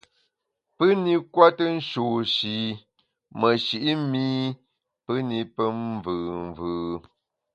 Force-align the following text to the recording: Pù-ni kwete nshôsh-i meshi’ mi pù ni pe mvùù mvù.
Pù-ni 0.75 1.13
kwete 1.33 1.63
nshôsh-i 1.77 2.55
meshi’ 3.39 3.77
mi 4.11 4.25
pù 5.03 5.13
ni 5.27 5.39
pe 5.55 5.63
mvùù 5.89 6.23
mvù. 6.47 6.71